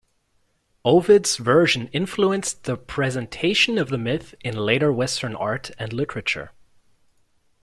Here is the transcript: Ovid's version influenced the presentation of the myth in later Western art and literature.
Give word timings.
Ovid's 0.83 1.37
version 1.37 1.85
influenced 1.89 2.63
the 2.63 2.75
presentation 2.75 3.77
of 3.77 3.89
the 3.89 3.99
myth 3.99 4.33
in 4.43 4.57
later 4.57 4.91
Western 4.91 5.35
art 5.35 5.69
and 5.77 5.93
literature. 5.93 6.53